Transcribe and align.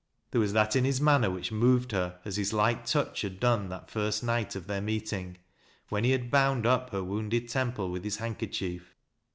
There 0.31 0.41
was 0.41 0.53
that 0.53 0.75
in 0.75 0.83
his 0.83 0.99
manner 0.99 1.29
which 1.29 1.51
moved 1.51 1.91
her 1.91 2.19
as 2.25 2.35
his 2.37 2.53
light 2.53 2.87
touch 2.87 3.21
had 3.21 3.39
done 3.39 3.69
that 3.69 3.87
first 3.91 4.23
night 4.23 4.55
of 4.55 4.65
their 4.65 4.81
meeting, 4.81 5.37
when 5.89 6.03
he 6.03 6.09
had 6.09 6.31
bound 6.31 6.65
up 6.65 6.89
her 6.89 7.03
wounded 7.03 7.49
temple 7.49 7.91
with 7.91 8.03
his 8.03 8.17
handkerchief. 8.17 8.95